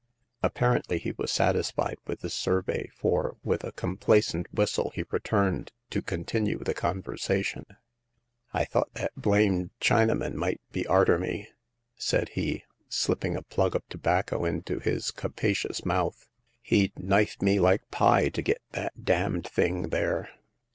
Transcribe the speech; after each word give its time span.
Apparently 0.41 0.97
he 0.97 1.11
was 1.11 1.31
satisfied 1.31 1.99
with 2.07 2.21
this 2.21 2.33
sur 2.33 2.63
vey, 2.63 2.89
for 2.95 3.37
with 3.43 3.63
a 3.63 3.71
complacent 3.71 4.51
whistle 4.51 4.89
he 4.95 5.03
returned 5.11 5.71
to 5.91 6.01
continue 6.01 6.57
the 6.57 6.73
conversation." 6.73 7.65
I 8.51 8.65
thought 8.65 8.91
that 8.95 9.11
blamed 9.15 9.69
Chinaman 9.79 10.33
might 10.33 10.59
be 10.71 10.87
arter 10.87 11.19
me," 11.19 11.49
said 11.97 12.29
he, 12.29 12.63
slipping 12.89 13.35
a 13.35 13.43
plug 13.43 13.75
of 13.75 13.87
tobacco 13.89 14.43
into 14.43 14.79
his 14.79 15.11
capacious 15.11 15.85
mouth;" 15.85 16.27
he*d 16.63 16.93
knife 16.97 17.39
me 17.39 17.59
like 17.59 17.87
pie 17.91 18.29
to 18.29 18.41
get 18.41 18.63
that 18.71 19.05
d— 19.05 19.13
d 19.13 19.41
thing 19.47 19.89
there." 19.89 20.29